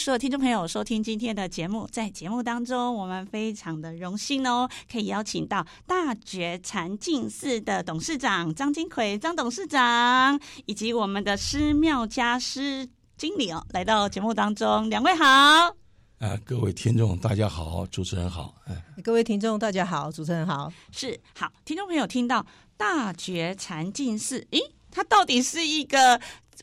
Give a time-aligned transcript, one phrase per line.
[0.00, 12.88] 所有听众朋友，收听今天的节目，在节目当中，我们非常的荣幸哦，可以邀请到大觉禅净寺的董事长张金奎张董事长，以及我们的施妙家师
[13.18, 14.88] 经理哦，来到节目当中。
[14.88, 15.76] 两位好，
[16.20, 18.74] 呃，各位听众大家好，主持人好，哎，
[19.04, 22.46] 各位听众大家好，主持人好，是好，听众朋友听到
[22.78, 26.18] 大觉禅净寺，咦，它到底是一个？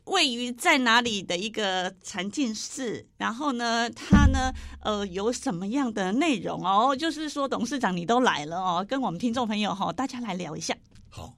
[0.05, 3.05] 位于在哪里的一个禅净寺？
[3.17, 6.95] 然后呢，它呢，呃，有什么样的内容哦？
[6.95, 10.77] 就是说，董事长你都来了哦，跟我们听众朋友哈、哦，大家来聊一下。
[11.09, 11.35] 好，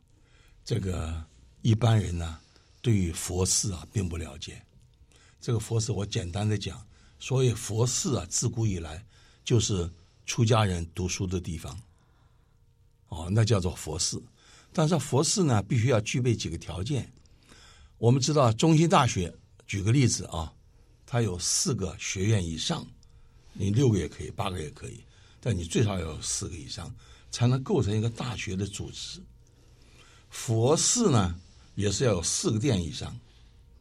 [0.64, 1.24] 这个
[1.62, 2.38] 一般人呢，
[2.82, 4.62] 对于佛寺啊，并不了解。
[5.42, 6.86] 这个佛寺，我简单的讲，
[7.18, 9.04] 所以佛寺啊，自古以来
[9.44, 9.90] 就是
[10.26, 11.80] 出家人读书的地方。
[13.08, 14.22] 哦，那叫做佛寺。
[14.72, 17.12] 但是佛寺呢，必须要具备几个条件。
[18.00, 19.32] 我们知道，中心大学
[19.68, 20.52] 举个例子啊，
[21.06, 22.88] 它有四个学院以上，
[23.52, 25.04] 你六个也可以，八个也可以，
[25.42, 26.94] 但你最少要有四个以上，
[27.30, 29.22] 才能构成一个大学的组织。
[30.30, 31.38] 佛寺呢，
[31.76, 33.20] 也是要有四个殿以上，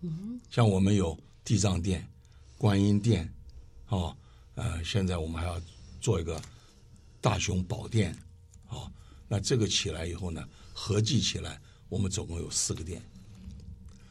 [0.00, 2.04] 嗯，像我们有地藏殿、
[2.56, 3.32] 观音殿，
[3.86, 4.16] 哦，
[4.56, 5.62] 呃，现在我们还要
[6.00, 6.42] 做一个
[7.20, 8.16] 大雄宝殿，
[8.68, 8.90] 哦，
[9.28, 13.00] 那这个起来以后呢，合计起来，我们总共有四个殿。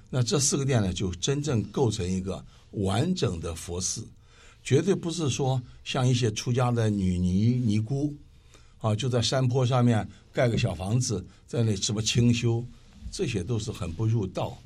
[0.09, 4.08] 那这四个殿呢，就真正构成一个完整的佛寺，
[4.64, 8.16] 绝对不是说像一些出家的女尼尼姑，
[8.80, 12.66] 啊，就在山坡上面盖个小房子，在那什么清修，
[13.11, 14.58] 这些都是很不入道，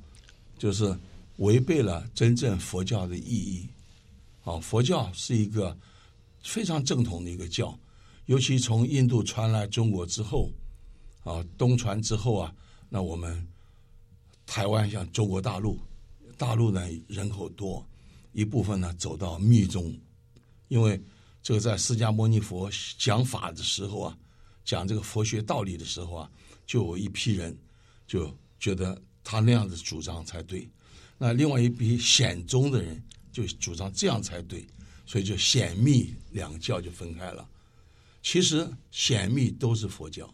[0.59, 0.95] 就是
[1.37, 3.67] 违背了真正佛教的意义。
[4.43, 5.75] 啊，佛教是一个
[6.43, 7.75] 非常正统的一个教，
[8.27, 10.51] 尤其从印度传来中国之后，
[11.23, 12.53] 啊，东传之后啊，
[12.89, 13.43] 那我们。
[14.51, 15.79] 台湾像中国大陆，
[16.37, 17.87] 大陆呢人口多，
[18.33, 19.97] 一部分呢走到密宗，
[20.67, 21.01] 因为
[21.41, 24.17] 这个在释迦牟尼佛讲法的时候啊，
[24.65, 26.31] 讲这个佛学道理的时候啊，
[26.67, 27.57] 就有一批人
[28.05, 28.29] 就
[28.59, 30.69] 觉得他那样子主张才对，
[31.17, 33.01] 那另外一批显宗的人
[33.31, 34.67] 就主张这样才对，
[35.05, 37.47] 所以就显密两教就分开了。
[38.21, 40.29] 其实显密都是佛教。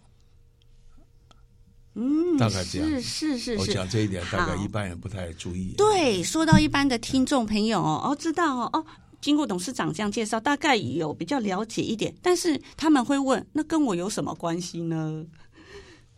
[2.00, 5.74] 嗯，大概这样是是是，我讲这一点，大概一般人不太注意。
[5.76, 8.86] 对，说到一般的听众朋友哦，哦，知道哦，哦，
[9.20, 12.16] 经过董事长这样介绍，大概有比较了解一点。
[12.22, 15.26] 但是他们会问，那跟我有什么关系呢？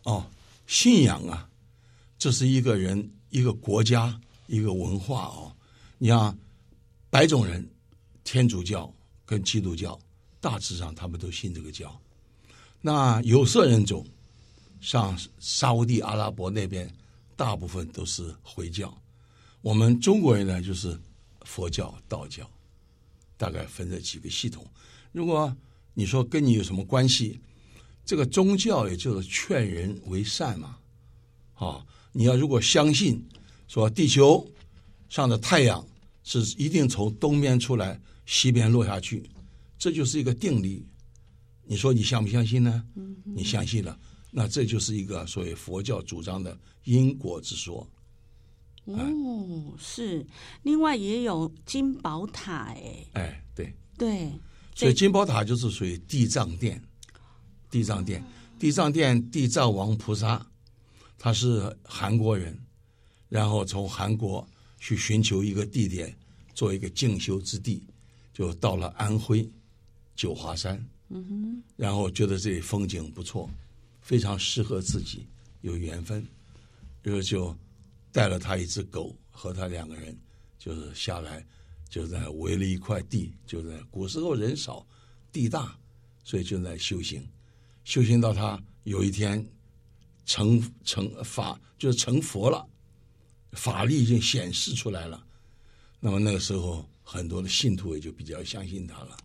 [0.02, 0.26] 哦，
[0.66, 1.48] 信仰啊，
[2.18, 5.50] 这是一个人、一个国家、一个文化哦。
[5.96, 6.36] 你像
[7.08, 7.66] 白种人，
[8.22, 8.92] 天主教
[9.24, 9.98] 跟基督教，
[10.42, 11.98] 大致上他们都信这个教。
[12.82, 14.06] 那有色人种。
[14.80, 16.90] 像沙乌地阿拉伯那边，
[17.36, 18.96] 大部分都是回教。
[19.60, 20.98] 我们中国人呢，就是
[21.42, 22.48] 佛教、道教，
[23.36, 24.66] 大概分这几个系统。
[25.12, 25.54] 如果
[25.92, 27.38] 你说跟你有什么关系，
[28.04, 30.78] 这个宗教也就是劝人为善嘛。
[31.54, 33.22] 啊，你要如果相信
[33.68, 34.50] 说地球
[35.10, 35.86] 上的太阳
[36.24, 39.28] 是一定从东边出来，西边落下去，
[39.78, 40.86] 这就是一个定理。
[41.64, 42.82] 你说你相不相信呢？
[43.24, 43.98] 你相信了。
[44.30, 47.86] 那这就是一个所谓佛教主张的因果之说。
[48.84, 50.26] 哦，是。
[50.62, 54.30] 另外也有金宝塔，哎，哎，对对。
[54.74, 56.82] 所以金宝塔就是属于地藏殿，
[57.70, 58.24] 地藏殿，
[58.58, 60.44] 地藏殿，地藏王菩萨，
[61.18, 62.58] 他是韩国人，
[63.28, 64.46] 然后从韩国
[64.78, 66.16] 去寻求一个地点
[66.54, 67.86] 做一个静修之地，
[68.32, 69.48] 就到了安徽
[70.16, 73.48] 九华山，嗯哼，然后觉得这里风景不错。
[74.00, 75.26] 非常适合自己，
[75.60, 76.26] 有缘分，
[77.02, 77.56] 然后就
[78.12, 80.18] 带了他一只狗和他两个人，
[80.58, 81.46] 就是下来，
[81.88, 84.84] 就在围了一块地，就在古时候人少，
[85.30, 85.78] 地大，
[86.24, 87.24] 所以就在修行，
[87.84, 89.46] 修行到他有一天
[90.26, 92.66] 成成法，就是成佛了，
[93.52, 95.24] 法力已经显示出来了，
[96.00, 99.16] 那么那个时候很多的信徒也就比较相信他了，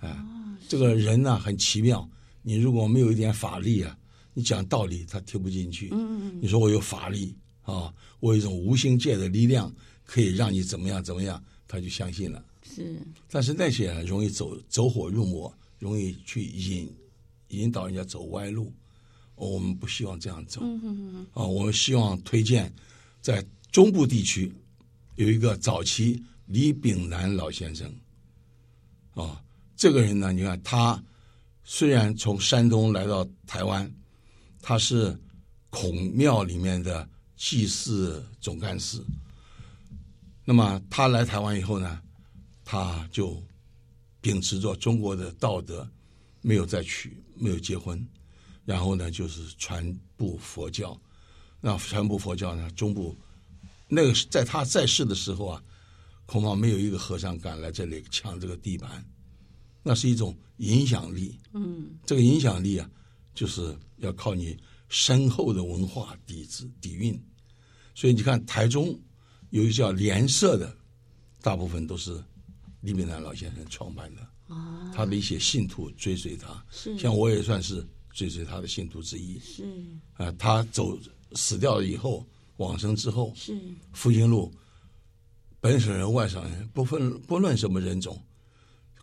[0.00, 2.08] 啊，这个人呢很奇妙，
[2.42, 3.98] 你如果没有一点法力啊。
[4.34, 5.88] 你讲道理，他听不进去。
[5.92, 9.72] 嗯，你说我有法力啊，我有一种无形界的力量，
[10.04, 12.44] 可以让你怎么样怎么样，他就相信了。
[12.62, 13.00] 是，
[13.30, 16.92] 但是那些容易走走火入魔，容易去引
[17.48, 18.72] 引导人家走歪路。
[19.36, 20.60] 我们不希望这样走。
[20.62, 21.26] 嗯嗯嗯。
[21.32, 22.72] 啊，我们希望推荐
[23.20, 24.52] 在中部地区
[25.16, 27.88] 有一个早期李炳南老先生，
[29.12, 29.40] 啊、哦，
[29.76, 31.02] 这个人呢，你看他
[31.64, 33.90] 虽然从山东来到台湾，
[34.66, 35.14] 他是
[35.68, 37.06] 孔庙里面的
[37.36, 38.98] 祭祀总干事。
[40.42, 42.00] 那么他来台湾以后呢，
[42.64, 43.42] 他就
[44.22, 45.86] 秉持着中国的道德，
[46.40, 48.02] 没有再娶，没有结婚，
[48.64, 50.98] 然后呢，就是传播佛教。
[51.60, 53.14] 那传播佛教呢，中部
[53.86, 55.62] 那个在他在世的时候啊，
[56.24, 59.04] 恐怕没有一个和尚敢来这里抢这个地盘。
[59.82, 62.90] 那是一种影响力，嗯，这个影响力啊，
[63.34, 64.56] 就是要靠你
[64.88, 67.20] 深厚的文化底子底蕴。
[67.94, 68.98] 所以你看台中。
[69.50, 70.76] 有一个叫莲社的，
[71.40, 72.20] 大部分都是
[72.80, 74.22] 李炳南老先生创办的。
[74.52, 79.38] 啊，他的一些信徒追随他，是像我也算是追随他的信徒之一。
[79.38, 79.64] 是
[80.14, 80.98] 啊，他走
[81.34, 82.26] 死掉了以后，
[82.56, 83.56] 往生之后，是
[83.92, 84.52] 复兴路，
[85.60, 88.20] 本省人、外省人不分不论什么人种，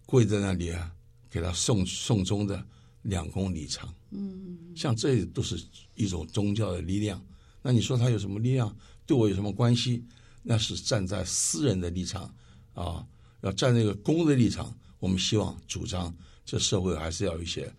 [0.06, 0.92] 跪在那里啊，
[1.30, 2.62] 给他送送终的
[3.02, 3.94] 两公里长。
[4.12, 5.62] 嗯，像这都是
[5.96, 7.24] 一种宗教的力量。
[7.62, 8.76] 那你说它有什么力量？
[9.06, 10.04] 对我有什么关系？
[10.44, 12.34] 那是站在私人的立场
[12.74, 13.06] 啊，
[13.42, 14.76] 要站那个公的立场。
[15.00, 16.16] 我们希望主张
[16.46, 17.72] 这社会还是要有一些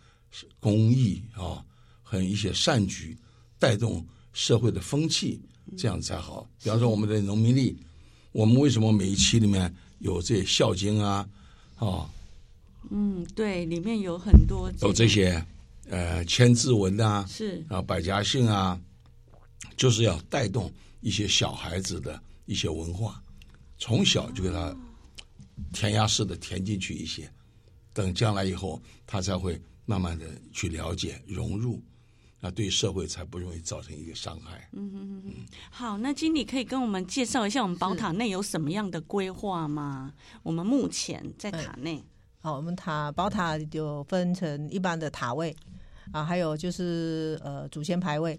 [0.58, 1.64] 公益啊，
[2.02, 3.16] 和一些善举，
[3.58, 5.40] 带动社会的风气，
[5.76, 6.48] 这样才好。
[6.62, 7.76] 比方说我们的农民历，
[8.32, 11.28] 我们为什么每一期里面有这些孝经啊？
[11.76, 12.10] 啊，
[12.90, 15.44] 嗯，对，里面有很多有这些
[15.88, 18.80] 呃千字文啊，是啊百家姓啊，
[19.76, 22.20] 就是要带动一些小孩子的。
[22.44, 23.22] 一些文化，
[23.78, 24.76] 从小就给他
[25.72, 27.32] 填鸭式的填进去一些，
[27.94, 31.80] 等将来以后，他才会慢慢的去了解融入，
[32.40, 34.68] 那对社会才不容易造成一个伤害。
[34.72, 35.32] 嗯嗯嗯。
[35.70, 40.12] 好，那经理可以跟我们介绍一下我们宝塔内有什么样的规划吗？
[40.42, 41.96] 我们目前在塔内。
[41.96, 42.04] 嗯，
[42.44, 45.54] 好，我们塔宝塔就分成一般的塔位
[46.10, 48.36] 啊，还有就是呃祖先牌位。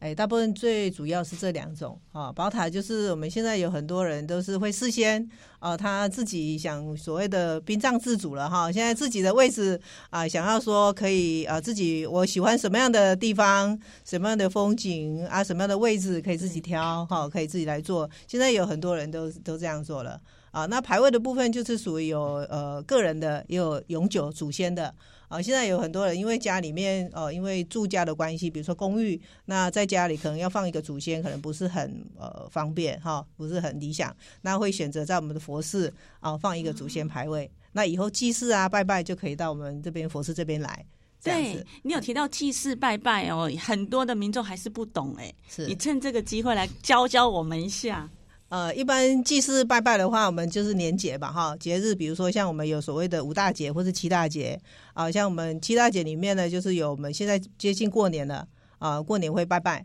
[0.00, 2.30] 哎，大部分最主要是这两种啊。
[2.30, 5.26] 宝塔就是我们现在有很多人都是会事先
[5.60, 8.70] 啊，他自己想所谓的殡葬自主了哈。
[8.70, 9.80] 现在自己的位置
[10.10, 18.10] 啊，想要说可以啊，自己我喜欢什么样的地方，什么样的风景啊，什么样的位置可以自己挑哈，可以自己来做。
[18.28, 20.20] 现在有很多人都都这样做了
[20.52, 20.64] 啊。
[20.66, 24.94] 那牌位的部分就是属于有呃个人的，也有永久祖先的。
[25.28, 35.90] 啊，现在有很多人因为家里面呃，因为住家的关系，比如说公寓，那在家里可能要放一个祖先，可能不是很呃方便哈，不是很理想，那会选择在我们的佛寺
[36.20, 40.84] 啊放一个祖先牌位，那以后祭祀啊拜拜就可以到我们这边佛寺这边来。
[41.24, 48.06] 对，你有提到祭祀拜拜哦，很多的民众还是不懂哎，是你趁这个机会来教教我们一下。
[48.52, 54.60] 呃，一般祭祀拜拜的话，我们就是年节吧，哈，节日，比如说像我们有所谓的五大节或是七大节，
[54.92, 58.46] 啊，像我们七大节里面呢，就是有我们现在接近过年了，
[58.78, 59.82] 啊，过年会拜拜，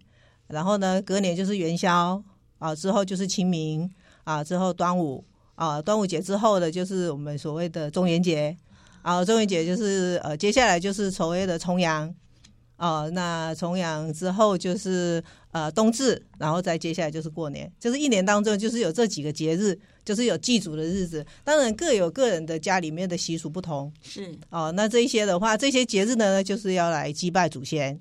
[0.47, 2.21] 然后呢，隔年就是元宵，
[2.59, 3.89] 啊，之后就是清明，
[4.25, 5.23] 啊，之后端午，
[5.55, 8.57] 啊，端午节之后的就是我们所谓的中元节，
[9.01, 12.13] 啊，中元节就是呃，接下来就是所谓的重阳。
[12.77, 21.25] 哦，那重阳之后就是呃冬至，然后再接下来就是过年，就是一年当中就是有这几个节日，就是有祭祖的日子。
[21.43, 24.71] 当然各有各人的家里面的习俗不同，是哦。
[24.73, 27.99] 那这一些的话，这些节日呢，就是要来祭拜祖先。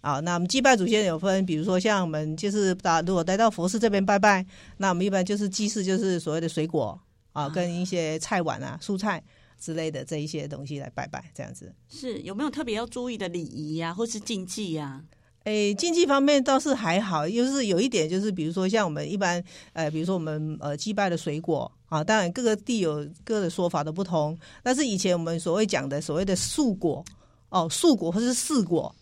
[0.00, 4.44] 啊、哦，那我们祭拜祖先有分，比如说像我们就是打，如果来到佛寺这边拜拜，
[4.76, 6.96] 那我们一般就是祭祀，就是所谓的水果
[7.32, 9.22] 啊、哦，跟一些菜碗啊、蔬菜。
[9.60, 15.02] 之类的这一些东西来拜拜，这样子是有没有特别要注意的礼仪呀，或是禁忌呀？
[15.44, 19.42] 诶，禁忌方面倒是还好，就是有一点，就是比如说像我们一般，
[19.74, 27.04] 呃，比如说我们呃祭拜的水果啊，当然各个地有各的说法都不同，但是以前我们所谓讲的所谓的素果
[27.48, 28.92] 哦，素果或是四果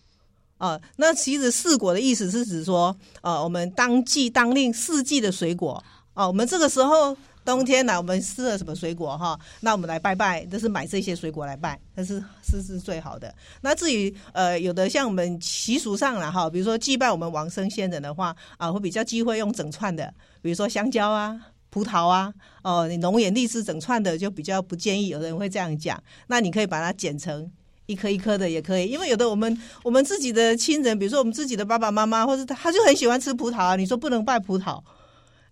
[0.57, 5.83] 啊，那其实四果的意思是指说，呃，我们当季当令四季的水果
[6.15, 7.15] 哦，我们这个时候。
[7.45, 9.39] 冬天呢，我们吃了什么水果哈？
[9.59, 13.31] 那我们来拜拜，都是买这些水果来拜，那是是是最好的。
[13.61, 25.09] 那至于呃，有的像我们习俗上了哈，比如说祭拜我们王生先人的话啊，会比较忌讳用整串的，比如说香蕉啊、葡萄啊，哦，你龙眼、荔枝整串的就比较不建议。
[25.09, 27.47] 有人会这样讲，那你可以把它剪成
[27.85, 34.81] 一颗一颗的也可以，因为有的我们我们自己的亲人，比如说我们自己的爸爸妈妈，或者他他就很喜欢吃葡萄啊，你说不能拜葡萄。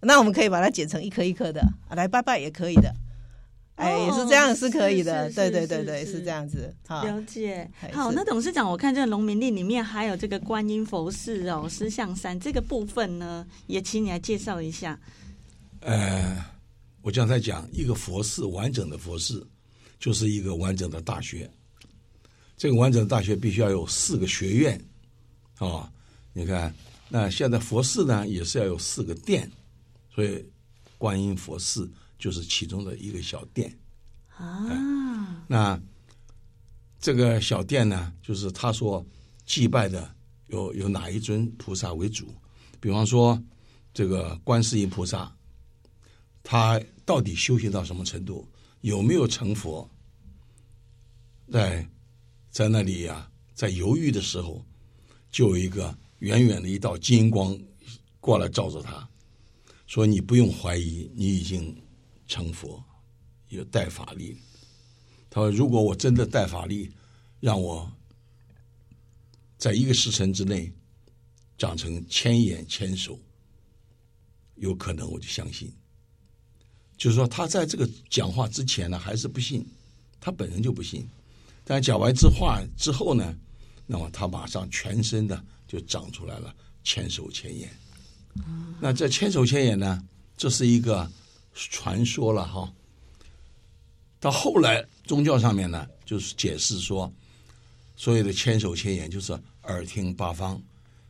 [0.04, 2.94] 那我们可以把它剪成一颗一颗的来拜拜也可以的，
[3.76, 6.74] 哎，也是这样是可以的，是对对对对，是这样子。
[6.88, 7.70] 好，了解。
[7.92, 15.00] 好，那董事长，我看这个农民历里面还有这个观音佛寺哦，狮象山这个部分呢，也请你来介绍一下。
[15.80, 16.46] 呃，
[17.02, 19.46] 我刚才讲一个佛寺完整的佛寺，
[20.00, 21.50] 就是一个完整的大学。
[22.56, 24.78] 这个完整的大学必须要有四个学院，
[25.58, 25.90] 啊、哦，
[26.32, 26.74] 你看，
[27.10, 29.52] 那现在佛寺呢也是要有四个殿，
[30.14, 30.46] 所以
[30.98, 33.78] 观音佛寺就是其中的一个小殿。
[34.36, 35.82] 啊，那
[37.00, 39.06] 这个小殿呢，就是他所
[39.46, 40.16] 祭拜的
[40.48, 42.34] 有有哪一尊菩萨为主？
[42.80, 43.42] 比方说
[43.94, 45.36] 这个观世音菩萨，
[46.42, 48.48] 他到底修行到什么程度？
[48.82, 49.90] 有没有成佛？
[51.52, 51.88] 在
[52.50, 54.66] 在那里呀、啊，在犹豫的时候，
[55.32, 57.58] 就有一个远远的一道金光
[58.20, 59.08] 过来照着他，
[59.86, 61.76] 说：“你不用怀疑，你已经
[62.28, 62.84] 成佛，
[63.50, 64.38] 有带法力。”
[65.30, 66.92] 他说：“如果我真的带法力，
[67.40, 67.92] 让我
[69.58, 70.72] 在一个时辰之内
[71.58, 73.20] 长成千眼千手，
[74.56, 75.72] 有可能我就相信。”
[76.98, 79.66] 就是说，他在这个讲话之前呢，还是不信，
[80.20, 81.06] 他本人就不信。
[81.66, 83.36] 但讲完这话之后呢，
[83.86, 87.70] 那么他马上全身的就长出来了千手千眼。
[88.80, 90.04] 那这千手千眼呢，
[90.38, 91.10] 这是一个
[91.54, 92.72] 传说了哈。
[94.20, 97.12] 到后来宗教上面呢，就是解释说，
[97.96, 100.62] 所有的千手千眼就是耳听八方，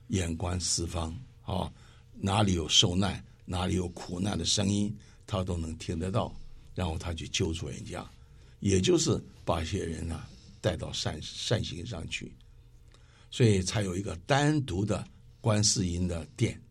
[0.07, 1.71] 眼观四方啊，
[2.13, 4.95] 哪里有受难，哪里有苦难的声音。
[5.25, 6.35] 他都能听得到，
[6.75, 8.05] 然后他去救助人家，
[8.59, 12.31] 也就是把一些人呢、啊、带到善善行上去，
[13.31, 15.03] 所以才有一个单独的
[15.39, 16.61] 观世音的殿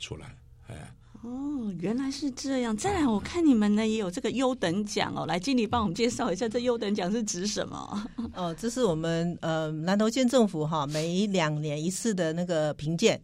[0.00, 0.34] 出来。
[0.66, 0.92] 哎，
[1.22, 2.76] 哦，原来是这样。
[2.76, 8.04] 再来，我看你们呢也有这个优等奖哦，来经理帮我们介绍一下，这优等奖是指什么？
[8.34, 13.20] 哦，这是我们呃南投县政府哈每两年一次的那个评鉴，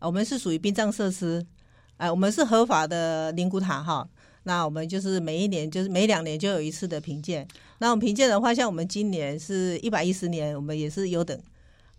[0.00, 1.46] 我们是属于殡葬设施。
[1.98, 4.08] 哎，我们是合法的灵骨塔哈，
[4.44, 7.46] 那我们就是每一年，就是每两年就有一次的评鉴。
[7.78, 11.36] 那我们评鉴的话，像我们今年是一百一十年，我们也是优等。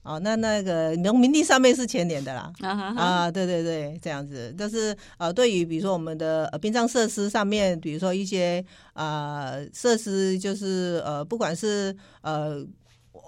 [0.10, 2.52] 哦，那那个农民地上面是前年的啦。
[2.62, 4.54] 啊哈哈啊，对对对，这样子。
[4.58, 8.64] 但是呃，对于比如说我们的呃殡葬设施上面，比如说一些
[8.94, 12.66] 呃设施，就是呃不管是呃。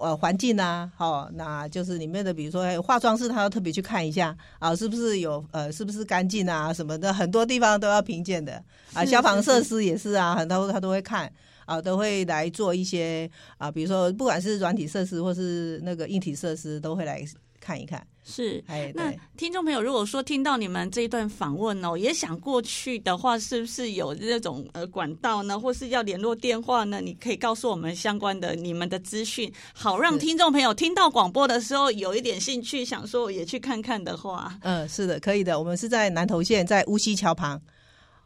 [0.00, 8.60] 呃，环境啊，好、哦，那就是里面的，比如说化妆室，他要特别去看一下啊，是不是有呃，是不是干净啊，什么的，很多地方都要评鉴的
[8.94, 9.04] 啊。
[9.04, 11.30] 消防设施也是啊，很多他都会看
[11.72, 17.24] 啊，都会来做一些啊，比如说不管是软体设施或是那个硬体设施，都会来
[17.60, 18.06] 看一看。
[18.24, 27.00] 是，哎，那听众朋友，如果说听到你们这一段访问哦，也想过去的话，是不是有那种呃管道呢，或是要联络电话呢？
[27.00, 34.56] 你可以告诉我们相关的你们的资讯，好让听众朋友听到广播的时候有一点兴趣，想说也去看看的话。
[34.62, 35.58] 嗯，是的，可以的。
[35.58, 37.60] 我们是在南投县，在乌溪桥旁，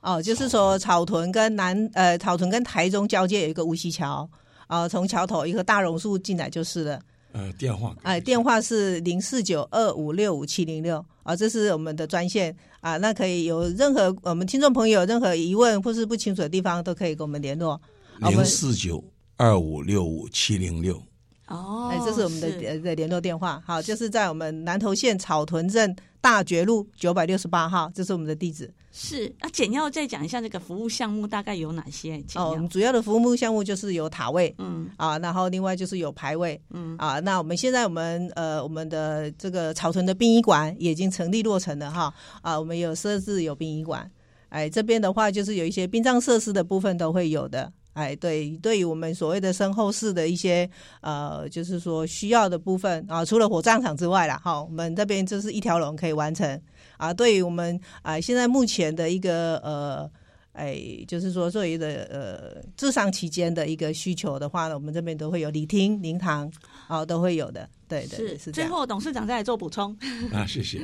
[0.01, 1.31] 哦，就是说草屯。
[1.33, 4.29] 跟南呃草屯跟台中交界有一个无锡桥，
[4.67, 7.01] 啊、呃，从桥头一棵大榕树进来就是了。
[7.33, 11.05] 呃，电话哎，电话是零四九二五六五七零六。
[11.23, 12.57] 啊，这是我们的专线。
[12.81, 17.81] 啊，那可以有任何我们听众朋友任何疑问或是不清楚的地方，都可以跟我们联络。
[18.21, 19.03] 零四九
[19.37, 21.03] 二五六五七零六。
[21.49, 23.61] 哦，哎，这是我们的呃的联络电话。
[23.67, 25.95] 好，就是在我们南投县草屯镇
[26.27, 28.69] 大觉路九百六十八号，这是我们的地址。
[28.91, 32.21] 是啊，简要再讲一下这个服务项目大概有哪些？
[32.35, 44.11] 哦，我们主要的服务项目就是有塔位，嗯啊，然后另外就是有排位，嗯啊，那我们现在我们呃我们的这个草屯的殡仪馆也已经成立落成了哈，啊，我们有设置有殡仪馆，
[44.49, 50.69] 哎，这边的话就是有一些殡葬设施的部分都会有的，哎，对，对于我们所谓的身后事的一些
[51.01, 56.61] 呃，就是说需要的部分啊，除了火葬场之外啦，哈，我们这边就是一条龙可以完成。
[56.99, 60.11] 啊，对于我们啊，现在目前的一个呃，
[60.53, 66.53] 哎，就是说作为的呃，治丧期间的一个需求的话呢，我们这边都会有礼厅、灵堂，
[66.89, 67.67] 啊，都会有的。
[67.89, 69.97] 对对，是，是最后董事长再来做补充
[70.33, 70.81] 啊，谢谢。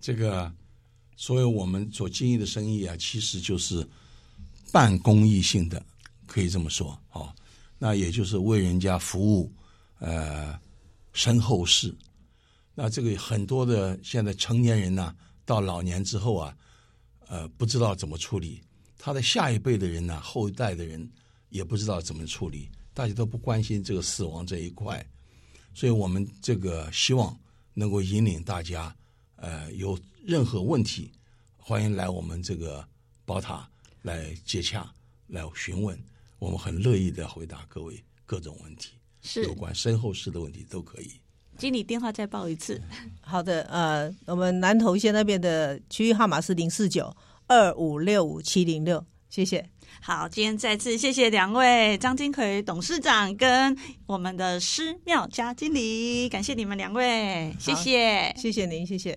[0.00, 0.52] 这个
[1.16, 3.86] 所有我们所经营的生意啊，其实就是
[4.72, 5.80] 半公益性的，
[6.32, 7.30] 可以这么说哦。
[7.78, 9.52] 那也就是为人家服务，
[9.98, 10.58] 呃，
[11.12, 11.94] 身后事。
[12.74, 15.14] 那这个很多的现在成年人呢。
[15.44, 16.56] 到老年之后啊，
[17.26, 18.62] 呃，不知道怎么处理，
[18.96, 21.06] 他的下一辈的人呢，后一代的人
[21.48, 25.04] 也不知道怎么处理，大家都不关心这个死亡这一块，
[25.74, 27.36] 所以我们这个希望
[27.74, 28.94] 能够引领大家，
[29.34, 31.10] 呃，有任何问题，
[31.56, 32.88] 欢迎来我们这个
[33.24, 33.68] 宝塔
[34.02, 34.88] 来接洽，
[35.26, 36.00] 来询问，
[36.42, 41.08] 我们很乐意的回答各位各种问题，是有关身后事的问题都可以。
[41.56, 42.82] 经理电话再报一次。
[43.22, 49.64] 好的，呃，我们南投县那边的区域号码是零四九二五六五七零六，谢谢。
[50.00, 59.16] 好，今天再次谢谢两位张金奎董事长跟我们的施妙佳经理，感谢你们两位，谢谢，谢谢您，谢谢。